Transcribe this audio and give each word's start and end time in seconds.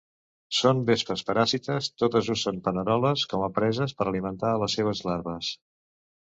Són 0.59 0.79
vespes 0.87 1.21
paràsites, 1.27 1.89
totes 2.05 2.31
usen 2.37 2.63
paneroles 2.69 3.27
com 3.35 3.47
a 3.51 3.53
preses 3.61 3.97
per 4.01 4.09
alimentar 4.11 4.55
a 4.55 4.59
les 4.67 4.81
seves 4.81 5.07
larves. 5.13 5.55